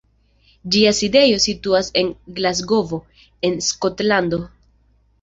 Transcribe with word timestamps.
Ĝia 0.75 0.93
sidejo 0.99 1.37
situas 1.43 1.93
en 2.03 2.11
Glasgovo, 2.41 3.03
en 3.51 3.63
Skotlando. 3.71 4.45